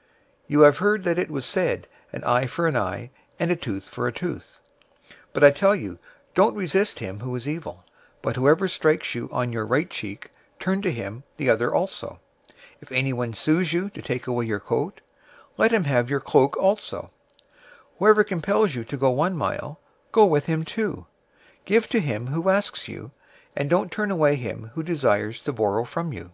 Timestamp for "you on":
9.14-9.52